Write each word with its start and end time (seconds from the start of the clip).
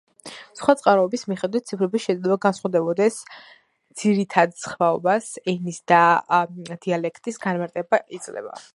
სხვა 0.59 0.73
წყაროების 0.77 1.25
მიხედვით 1.31 1.67
ციფრები 1.71 2.01
შეიძლება 2.05 2.37
განსხვავდებოდეს, 2.47 3.19
ძირითად 4.03 4.57
სხვაობას 4.65 5.31
ენის 5.57 5.81
და 5.95 6.03
დიალექტის 6.87 7.43
განმარტება 7.49 8.05
იძლევა. 8.21 8.61